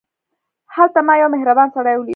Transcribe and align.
هلته 0.75 0.99
ما 1.07 1.13
یو 1.21 1.29
مهربان 1.35 1.67
سړی 1.75 1.95
ولید. 1.97 2.09